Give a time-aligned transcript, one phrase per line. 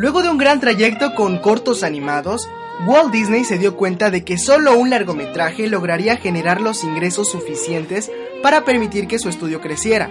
[0.00, 2.48] Luego de un gran trayecto con cortos animados,
[2.86, 8.10] Walt Disney se dio cuenta de que solo un largometraje lograría generar los ingresos suficientes
[8.42, 10.08] para permitir que su estudio creciera.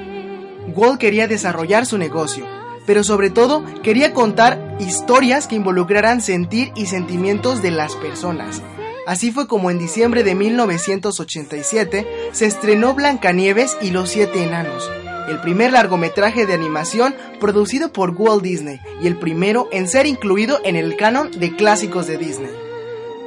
[0.75, 2.45] Walt quería desarrollar su negocio,
[2.85, 8.61] pero sobre todo quería contar historias que involucraran sentir y sentimientos de las personas.
[9.07, 14.87] Así fue como en diciembre de 1987 se estrenó Blancanieves y los siete enanos,
[15.29, 20.59] el primer largometraje de animación producido por Walt Disney y el primero en ser incluido
[20.63, 22.51] en el canon de clásicos de Disney.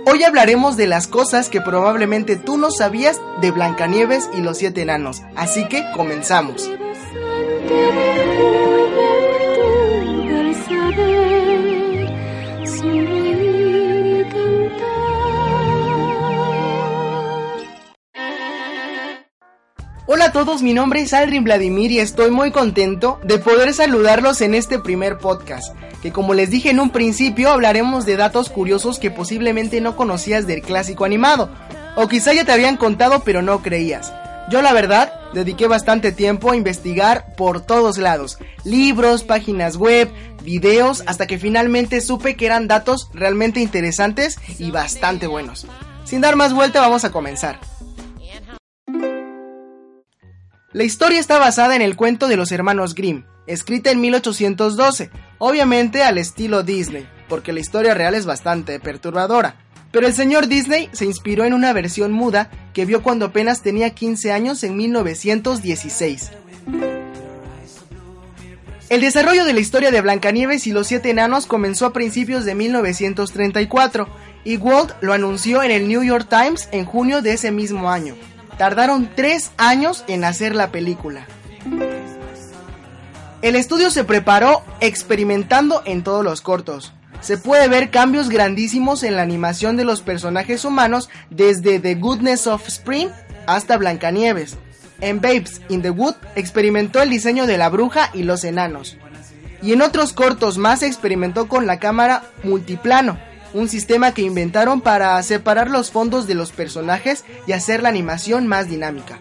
[0.04, 4.82] Hoy hablaremos de las cosas que probablemente tú no sabías de Blancanieves y los siete
[4.82, 6.68] enanos, así que comenzamos.
[20.22, 24.40] Hola a todos, mi nombre es Aldrin Vladimir y estoy muy contento de poder saludarlos
[24.40, 29.00] en este primer podcast, que como les dije en un principio hablaremos de datos curiosos
[29.00, 31.50] que posiblemente no conocías del clásico animado,
[31.96, 34.12] o quizá ya te habían contado pero no creías.
[34.48, 40.08] Yo la verdad dediqué bastante tiempo a investigar por todos lados, libros, páginas web,
[40.44, 45.66] videos, hasta que finalmente supe que eran datos realmente interesantes y bastante buenos.
[46.04, 47.58] Sin dar más vuelta vamos a comenzar.
[50.72, 56.02] La historia está basada en el cuento de los hermanos Grimm, escrita en 1812, obviamente
[56.02, 59.56] al estilo Disney, porque la historia real es bastante perturbadora.
[59.90, 63.90] Pero el señor Disney se inspiró en una versión muda que vio cuando apenas tenía
[63.90, 66.30] 15 años en 1916.
[68.88, 72.54] El desarrollo de la historia de Blancanieves y los siete enanos comenzó a principios de
[72.54, 74.08] 1934
[74.44, 78.14] y Walt lo anunció en el New York Times en junio de ese mismo año.
[78.58, 81.26] Tardaron tres años en hacer la película.
[83.42, 86.92] El estudio se preparó experimentando en todos los cortos.
[87.20, 92.46] Se puede ver cambios grandísimos en la animación de los personajes humanos desde The Goodness
[92.46, 93.08] of Spring
[93.46, 94.56] hasta Blancanieves.
[95.00, 98.96] En Babes in the Wood experimentó el diseño de la bruja y los enanos.
[99.60, 103.18] Y en otros cortos más experimentó con la cámara multiplano,
[103.54, 108.46] un sistema que inventaron para separar los fondos de los personajes y hacer la animación
[108.46, 109.18] más dinámica.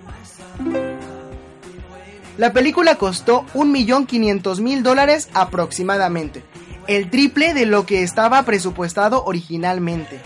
[2.37, 6.43] La película costó 1.500.000 dólares aproximadamente,
[6.87, 10.19] el triple de lo que estaba presupuestado originalmente.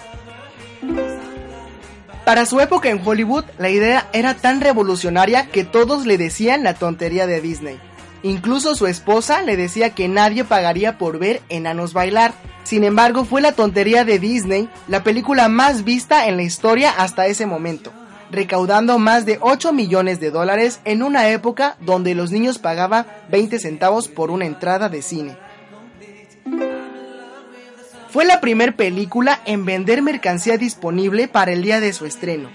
[2.26, 6.74] Para su época en Hollywood, la idea era tan revolucionaria que todos le decían la
[6.74, 7.80] tontería de Disney.
[8.26, 12.34] Incluso su esposa le decía que nadie pagaría por ver enanos bailar.
[12.64, 17.28] Sin embargo, fue la tontería de Disney la película más vista en la historia hasta
[17.28, 17.94] ese momento,
[18.32, 23.60] recaudando más de 8 millones de dólares en una época donde los niños pagaban 20
[23.60, 25.38] centavos por una entrada de cine.
[28.10, 32.50] Fue la primer película en vender mercancía disponible para el día de su estreno.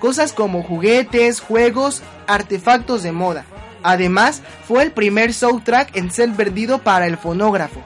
[0.00, 3.46] Cosas como juguetes, juegos, artefactos de moda.
[3.82, 7.82] Además, fue el primer soundtrack en ser vendido para el fonógrafo.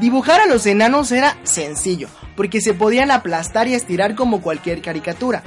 [0.00, 5.42] Dibujar a los enanos era sencillo, porque se podían aplastar y estirar como cualquier caricatura.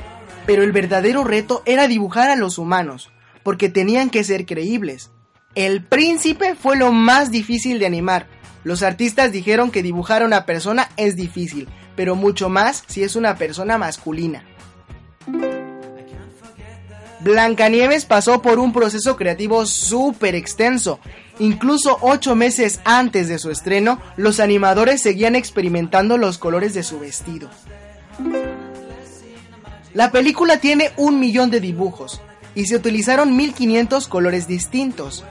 [0.45, 3.11] Pero el verdadero reto era dibujar a los humanos,
[3.41, 5.11] porque tenían que ser creíbles.
[5.55, 8.27] El príncipe fue lo más difícil de animar.
[8.63, 13.15] Los artistas dijeron que dibujar a una persona es difícil, pero mucho más si es
[13.15, 14.43] una persona masculina.
[17.23, 20.99] Blancanieves pasó por un proceso creativo súper extenso.
[21.39, 26.99] Incluso ocho meses antes de su estreno, los animadores seguían experimentando los colores de su
[26.99, 27.49] vestido.
[29.93, 32.19] La película tiene un millón de dibujos
[32.55, 35.23] y se utilizaron 1500 colores distintos.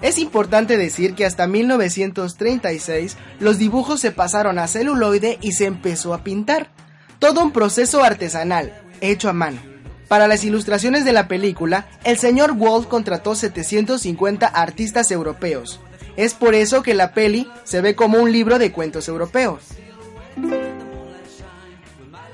[0.00, 6.14] Es importante decir que hasta 1936 los dibujos se pasaron a celuloide y se empezó
[6.14, 6.70] a pintar.
[7.18, 9.71] Todo un proceso artesanal, hecho a mano.
[10.12, 15.80] Para las ilustraciones de la película, el señor Walt contrató 750 artistas europeos.
[16.18, 19.62] Es por eso que la peli se ve como un libro de cuentos europeos.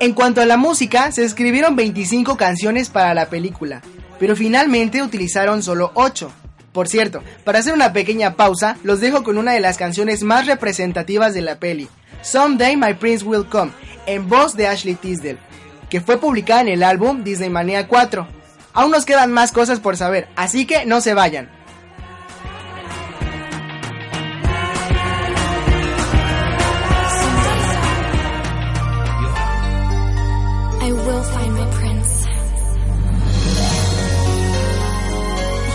[0.01, 3.81] En cuanto a la música, se escribieron 25 canciones para la película,
[4.19, 6.33] pero finalmente utilizaron solo 8.
[6.73, 10.47] Por cierto, para hacer una pequeña pausa, los dejo con una de las canciones más
[10.47, 11.89] representativas de la peli,
[12.23, 13.71] Someday My Prince Will Come,
[14.07, 15.39] en voz de Ashley Tisdale
[15.89, 18.29] que fue publicada en el álbum Disney Mania 4.
[18.75, 21.51] Aún nos quedan más cosas por saber, así que no se vayan.
[31.09, 31.23] Will.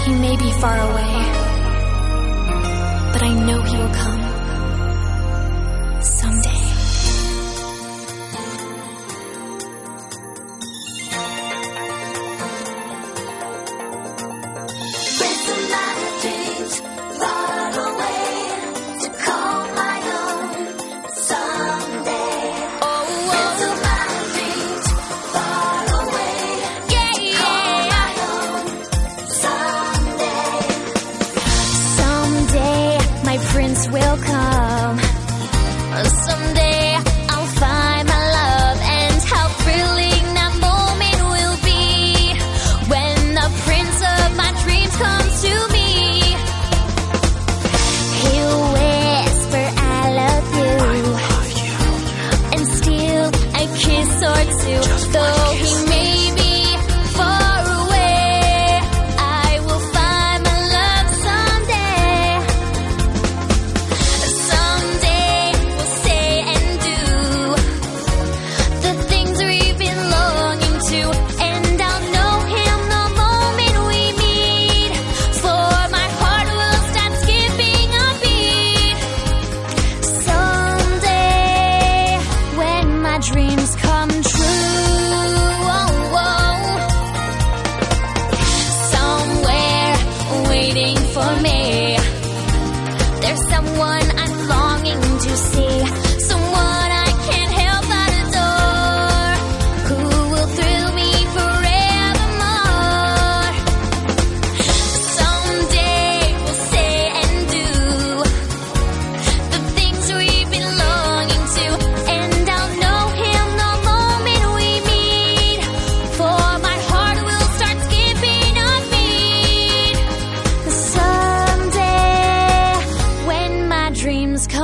[0.06, 1.16] He may be far away,
[3.14, 4.23] but I know he'll come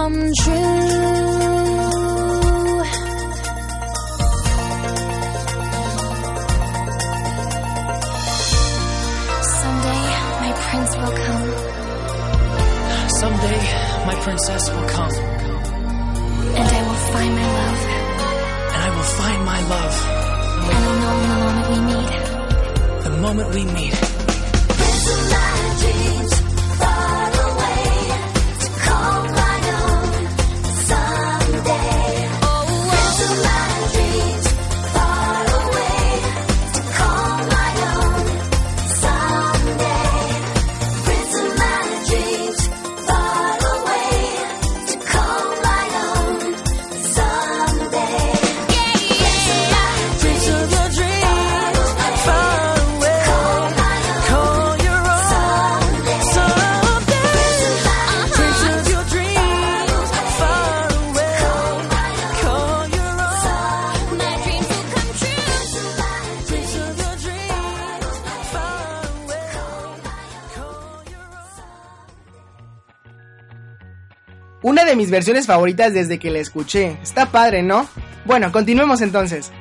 [0.09, 1.89] come true.
[9.61, 10.06] Someday,
[10.44, 11.45] my prince will come.
[13.19, 13.61] Someday,
[14.09, 15.13] my princess will come,
[16.59, 17.81] And I will find my love.
[18.73, 19.95] and I will find my love
[20.69, 23.03] And I'll know the moment we meet.
[23.03, 24.19] the moment we meet.
[74.61, 76.97] Una de mis versiones favoritas desde que la escuché.
[77.01, 77.87] Está padre, ¿no?
[78.25, 79.51] Bueno, continuemos entonces.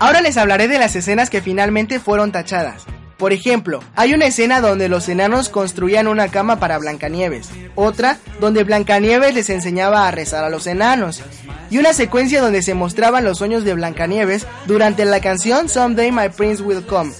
[0.00, 2.84] Ahora les hablaré de las escenas que finalmente fueron tachadas.
[3.16, 8.62] Por ejemplo, hay una escena donde los enanos construían una cama para Blancanieves, otra donde
[8.62, 11.20] Blancanieves les enseñaba a rezar a los enanos,
[11.68, 16.28] y una secuencia donde se mostraban los sueños de Blancanieves durante la canción Someday My
[16.28, 17.12] Prince Will Come.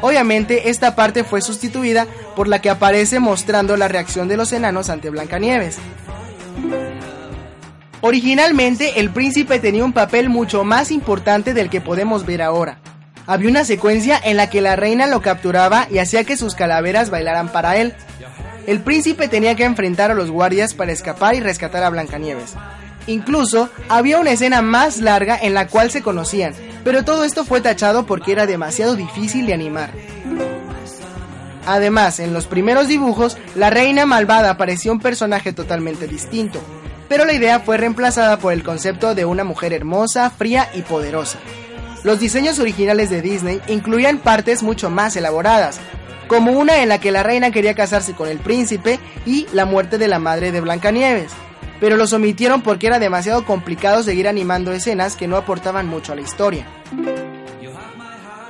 [0.00, 4.90] Obviamente esta parte fue sustituida por la que aparece mostrando la reacción de los enanos
[4.90, 5.78] ante Blancanieves.
[8.02, 12.78] Originalmente el príncipe tenía un papel mucho más importante del que podemos ver ahora.
[13.26, 17.10] Había una secuencia en la que la reina lo capturaba y hacía que sus calaveras
[17.10, 17.94] bailaran para él.
[18.66, 22.54] El príncipe tenía que enfrentar a los guardias para escapar y rescatar a Blancanieves.
[23.06, 27.60] Incluso había una escena más larga en la cual se conocían, pero todo esto fue
[27.60, 29.90] tachado porque era demasiado difícil de animar.
[31.66, 36.60] Además, en los primeros dibujos, la reina malvada parecía un personaje totalmente distinto,
[37.08, 41.38] pero la idea fue reemplazada por el concepto de una mujer hermosa, fría y poderosa.
[42.04, 45.80] Los diseños originales de Disney incluían partes mucho más elaboradas,
[46.28, 49.98] como una en la que la reina quería casarse con el príncipe y la muerte
[49.98, 51.32] de la madre de Blancanieves,
[51.80, 56.16] pero los omitieron porque era demasiado complicado seguir animando escenas que no aportaban mucho a
[56.16, 56.66] la historia.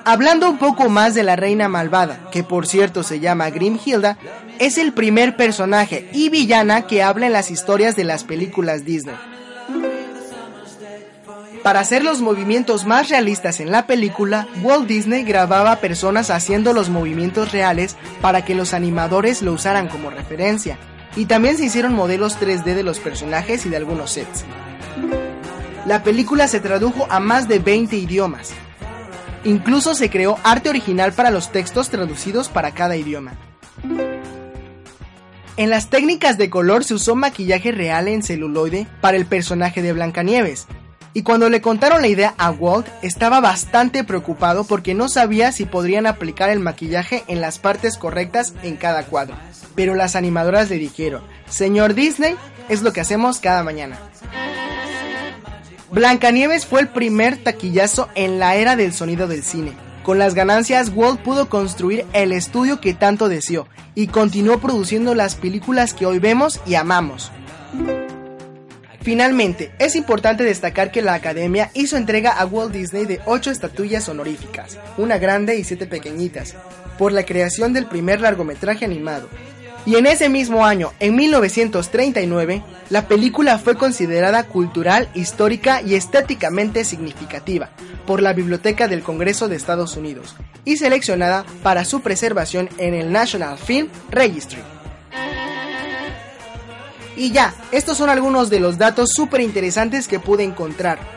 [0.08, 4.16] Hablando un poco más de la reina malvada, que por cierto se llama Grimhilda,
[4.60, 9.16] es el primer personaje y villana que habla en las historias de las películas Disney.
[11.64, 16.88] Para hacer los movimientos más realistas en la película, Walt Disney grababa personas haciendo los
[16.88, 20.78] movimientos reales para que los animadores lo usaran como referencia.
[21.16, 24.44] Y también se hicieron modelos 3D de los personajes y de algunos sets.
[25.84, 28.54] La película se tradujo a más de 20 idiomas.
[29.46, 33.34] Incluso se creó arte original para los textos traducidos para cada idioma.
[35.56, 39.92] En las técnicas de color se usó maquillaje real en celuloide para el personaje de
[39.92, 40.66] Blancanieves.
[41.14, 45.64] Y cuando le contaron la idea a Walt, estaba bastante preocupado porque no sabía si
[45.64, 49.36] podrían aplicar el maquillaje en las partes correctas en cada cuadro.
[49.76, 52.34] Pero las animadoras le dijeron, Señor Disney,
[52.68, 53.96] es lo que hacemos cada mañana.
[55.90, 59.72] Blancanieves fue el primer taquillazo en la era del sonido del cine.
[60.02, 65.36] Con las ganancias, Walt pudo construir el estudio que tanto deseó y continuó produciendo las
[65.36, 67.30] películas que hoy vemos y amamos.
[69.00, 74.08] Finalmente, es importante destacar que la Academia hizo entrega a Walt Disney de 8 estatuillas
[74.08, 76.56] honoríficas, una grande y 7 pequeñitas,
[76.98, 79.28] por la creación del primer largometraje animado.
[79.86, 86.84] Y en ese mismo año, en 1939, la película fue considerada cultural, histórica y estéticamente
[86.84, 87.70] significativa
[88.04, 93.12] por la Biblioteca del Congreso de Estados Unidos y seleccionada para su preservación en el
[93.12, 94.60] National Film Registry.
[97.16, 101.15] Y ya, estos son algunos de los datos súper interesantes que pude encontrar.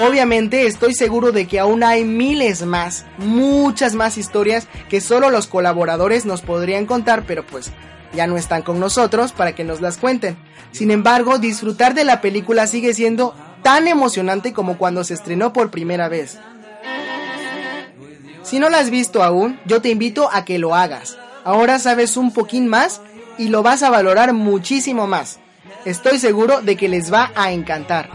[0.00, 5.46] Obviamente estoy seguro de que aún hay miles más, muchas más historias que solo los
[5.46, 7.70] colaboradores nos podrían contar, pero pues
[8.12, 10.36] ya no están con nosotros para que nos las cuenten.
[10.72, 15.70] Sin embargo, disfrutar de la película sigue siendo tan emocionante como cuando se estrenó por
[15.70, 16.38] primera vez.
[18.42, 21.16] Si no la has visto aún, yo te invito a que lo hagas.
[21.44, 23.00] Ahora sabes un poquín más
[23.38, 25.38] y lo vas a valorar muchísimo más.
[25.84, 28.10] Estoy seguro de que les va a encantar.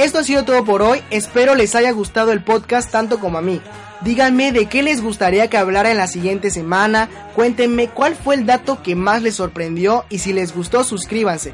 [0.00, 3.42] Esto ha sido todo por hoy, espero les haya gustado el podcast tanto como a
[3.42, 3.60] mí.
[4.00, 8.46] Díganme de qué les gustaría que hablara en la siguiente semana, cuéntenme cuál fue el
[8.46, 11.52] dato que más les sorprendió y si les gustó suscríbanse.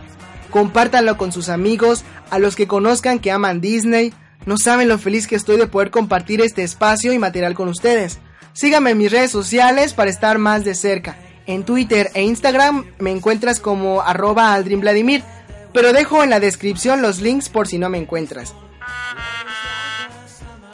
[0.53, 4.15] Compártanlo con sus amigos, a los que conozcan que aman Disney.
[4.45, 8.21] No saben lo feliz que estoy de poder compartir este espacio y material con ustedes.
[8.53, 11.17] Síganme en mis redes sociales para estar más de cerca.
[11.47, 15.25] En Twitter e Instagram me encuentras como arroba Aldrin Vladimir,
[15.77, 18.55] pero dejo en la descripción los links por si no me encuentras.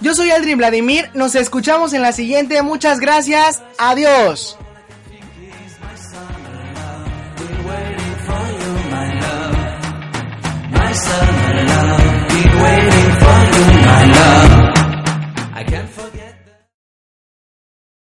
[0.00, 4.56] Yo soy Aldrin Vladimir, nos escuchamos en la siguiente, muchas gracias, adiós.